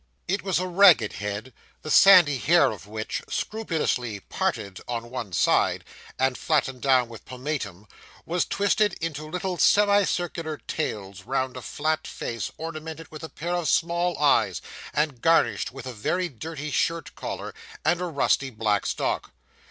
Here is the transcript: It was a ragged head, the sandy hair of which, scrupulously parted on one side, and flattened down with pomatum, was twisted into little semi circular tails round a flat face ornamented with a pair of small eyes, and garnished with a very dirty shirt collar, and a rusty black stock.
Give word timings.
It 0.27 0.41
was 0.41 0.57
a 0.57 0.65
ragged 0.65 1.13
head, 1.13 1.53
the 1.83 1.91
sandy 1.91 2.39
hair 2.39 2.71
of 2.71 2.87
which, 2.87 3.21
scrupulously 3.29 4.19
parted 4.19 4.81
on 4.87 5.11
one 5.11 5.31
side, 5.31 5.85
and 6.17 6.39
flattened 6.39 6.81
down 6.81 7.07
with 7.07 7.23
pomatum, 7.23 7.85
was 8.25 8.43
twisted 8.47 8.93
into 8.93 9.29
little 9.29 9.59
semi 9.59 10.03
circular 10.05 10.57
tails 10.57 11.21
round 11.25 11.55
a 11.55 11.61
flat 11.61 12.07
face 12.07 12.51
ornamented 12.57 13.11
with 13.11 13.23
a 13.23 13.29
pair 13.29 13.53
of 13.55 13.69
small 13.69 14.17
eyes, 14.17 14.59
and 14.91 15.21
garnished 15.21 15.71
with 15.71 15.85
a 15.85 15.93
very 15.93 16.29
dirty 16.29 16.71
shirt 16.71 17.13
collar, 17.13 17.53
and 17.85 18.01
a 18.01 18.05
rusty 18.05 18.49
black 18.49 18.87
stock. 18.87 19.33